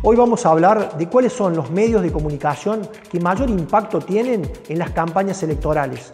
Hoy 0.00 0.16
vamos 0.16 0.46
a 0.46 0.50
hablar 0.50 0.96
de 0.96 1.08
cuáles 1.08 1.32
son 1.32 1.56
los 1.56 1.72
medios 1.72 2.02
de 2.02 2.12
comunicación 2.12 2.88
que 3.10 3.18
mayor 3.18 3.50
impacto 3.50 3.98
tienen 3.98 4.48
en 4.68 4.78
las 4.78 4.90
campañas 4.90 5.42
electorales. 5.42 6.12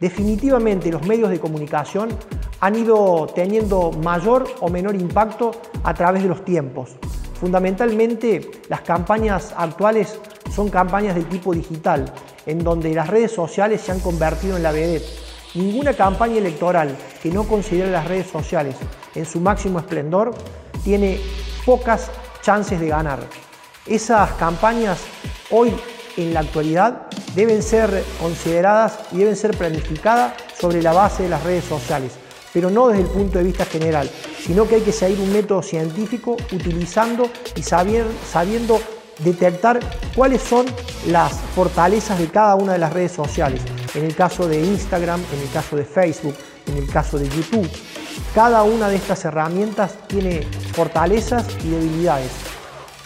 Definitivamente 0.00 0.90
los 0.90 1.06
medios 1.06 1.28
de 1.28 1.38
comunicación 1.38 2.08
han 2.60 2.76
ido 2.76 3.26
teniendo 3.34 3.92
mayor 3.92 4.46
o 4.60 4.70
menor 4.70 4.94
impacto 4.94 5.50
a 5.84 5.92
través 5.92 6.22
de 6.22 6.30
los 6.30 6.46
tiempos. 6.46 6.96
Fundamentalmente 7.38 8.50
las 8.70 8.80
campañas 8.80 9.52
actuales 9.54 10.18
son 10.50 10.70
campañas 10.70 11.14
de 11.14 11.24
tipo 11.24 11.52
digital, 11.52 12.10
en 12.46 12.64
donde 12.64 12.94
las 12.94 13.08
redes 13.08 13.32
sociales 13.32 13.82
se 13.82 13.92
han 13.92 14.00
convertido 14.00 14.56
en 14.56 14.62
la 14.62 14.72
vedette. 14.72 15.04
Ninguna 15.54 15.92
campaña 15.92 16.38
electoral 16.38 16.96
que 17.22 17.30
no 17.30 17.44
considere 17.44 17.90
las 17.90 18.08
redes 18.08 18.28
sociales 18.28 18.76
en 19.14 19.26
su 19.26 19.40
máximo 19.40 19.78
esplendor 19.78 20.34
tiene 20.82 21.20
pocas 21.66 22.10
chances 22.46 22.78
de 22.78 22.86
ganar. 22.86 23.18
Esas 23.86 24.30
campañas 24.34 25.00
hoy 25.50 25.74
en 26.16 26.32
la 26.32 26.40
actualidad 26.40 27.08
deben 27.34 27.60
ser 27.60 28.04
consideradas 28.20 29.00
y 29.10 29.18
deben 29.18 29.34
ser 29.34 29.56
planificadas 29.56 30.34
sobre 30.56 30.80
la 30.80 30.92
base 30.92 31.24
de 31.24 31.28
las 31.28 31.42
redes 31.42 31.64
sociales, 31.64 32.12
pero 32.54 32.70
no 32.70 32.86
desde 32.86 33.02
el 33.02 33.08
punto 33.08 33.38
de 33.38 33.44
vista 33.44 33.64
general, 33.64 34.08
sino 34.38 34.68
que 34.68 34.76
hay 34.76 34.82
que 34.82 34.92
seguir 34.92 35.18
un 35.18 35.32
método 35.32 35.60
científico 35.60 36.36
utilizando 36.52 37.28
y 37.56 37.64
sabiendo, 37.64 38.12
sabiendo 38.30 38.80
detectar 39.24 39.80
cuáles 40.14 40.40
son 40.40 40.66
las 41.08 41.32
fortalezas 41.56 42.16
de 42.16 42.28
cada 42.28 42.54
una 42.54 42.74
de 42.74 42.78
las 42.78 42.92
redes 42.92 43.10
sociales. 43.10 43.60
En 43.96 44.04
el 44.04 44.14
caso 44.14 44.46
de 44.46 44.60
Instagram, 44.60 45.20
en 45.34 45.40
el 45.40 45.50
caso 45.50 45.74
de 45.74 45.84
Facebook, 45.84 46.36
en 46.66 46.76
el 46.76 46.88
caso 46.88 47.18
de 47.18 47.28
YouTube. 47.28 47.68
Cada 48.36 48.62
una 48.62 48.88
de 48.88 48.96
estas 48.96 49.24
herramientas 49.24 49.94
tiene 50.06 50.46
fortalezas 50.76 51.46
y 51.64 51.70
debilidades. 51.70 52.30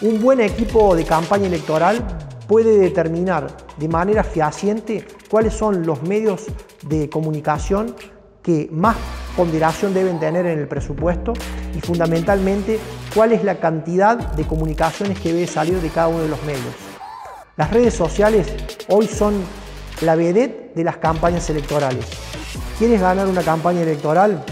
Un 0.01 0.21
buen 0.21 0.41
equipo 0.41 0.93
de 0.93 1.05
campaña 1.05 1.47
electoral 1.47 2.05
puede 2.45 2.77
determinar 2.77 3.47
de 3.77 3.87
manera 3.87 4.25
fehaciente 4.25 5.07
cuáles 5.29 5.53
son 5.53 5.85
los 5.85 6.03
medios 6.03 6.47
de 6.83 7.09
comunicación 7.09 7.95
que 8.43 8.67
más 8.73 8.97
ponderación 9.37 9.93
deben 9.93 10.19
tener 10.19 10.45
en 10.47 10.59
el 10.59 10.67
presupuesto 10.67 11.31
y 11.73 11.79
fundamentalmente 11.79 12.77
cuál 13.15 13.31
es 13.31 13.45
la 13.45 13.61
cantidad 13.61 14.17
de 14.17 14.45
comunicaciones 14.45 15.17
que 15.21 15.31
debe 15.31 15.47
salir 15.47 15.79
de 15.79 15.89
cada 15.89 16.09
uno 16.09 16.23
de 16.23 16.27
los 16.27 16.43
medios. 16.43 16.75
Las 17.55 17.71
redes 17.71 17.93
sociales 17.93 18.53
hoy 18.89 19.07
son 19.07 19.35
la 20.01 20.15
vedette 20.15 20.75
de 20.75 20.83
las 20.83 20.97
campañas 20.97 21.49
electorales. 21.49 22.05
¿Quieres 22.77 22.99
ganar 22.99 23.27
una 23.27 23.43
campaña 23.43 23.81
electoral? 23.81 24.43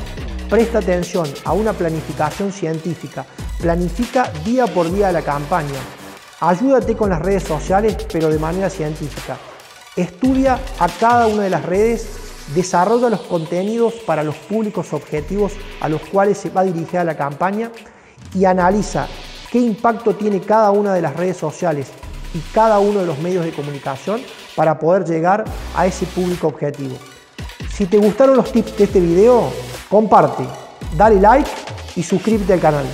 Presta 0.49 0.79
atención 0.79 1.27
a 1.45 1.53
una 1.53 1.73
planificación 1.73 2.51
científica. 2.51 3.23
Planifica 3.61 4.31
día 4.43 4.65
por 4.65 4.91
día 4.91 5.11
la 5.11 5.21
campaña. 5.21 5.79
Ayúdate 6.39 6.97
con 6.97 7.11
las 7.11 7.21
redes 7.21 7.43
sociales, 7.43 7.95
pero 8.11 8.29
de 8.29 8.39
manera 8.39 8.67
científica. 8.71 9.37
Estudia 9.95 10.59
a 10.79 10.89
cada 10.89 11.27
una 11.27 11.43
de 11.43 11.51
las 11.51 11.63
redes, 11.63 12.07
desarrolla 12.55 13.11
los 13.11 13.21
contenidos 13.21 13.93
para 14.07 14.23
los 14.23 14.35
públicos 14.37 14.91
objetivos 14.91 15.53
a 15.81 15.87
los 15.87 16.01
cuales 16.01 16.39
se 16.39 16.49
va 16.49 16.63
dirigida 16.63 17.03
la 17.03 17.15
campaña 17.15 17.71
y 18.33 18.45
analiza 18.45 19.07
qué 19.51 19.59
impacto 19.59 20.15
tiene 20.15 20.41
cada 20.41 20.71
una 20.71 20.95
de 20.95 21.03
las 21.03 21.15
redes 21.15 21.37
sociales 21.37 21.89
y 22.33 22.39
cada 22.55 22.79
uno 22.79 23.01
de 23.01 23.05
los 23.05 23.19
medios 23.19 23.45
de 23.45 23.51
comunicación 23.51 24.21
para 24.55 24.79
poder 24.79 25.05
llegar 25.05 25.45
a 25.75 25.85
ese 25.85 26.07
público 26.07 26.47
objetivo. 26.47 26.95
Si 27.71 27.85
te 27.85 27.99
gustaron 27.99 28.35
los 28.35 28.51
tips 28.51 28.77
de 28.77 28.83
este 28.85 28.99
video, 28.99 29.51
comparte, 29.89 30.43
dale 30.95 31.19
like 31.19 31.49
y 31.95 32.03
suscríbete 32.03 32.53
al 32.53 32.59
canal. 32.59 32.85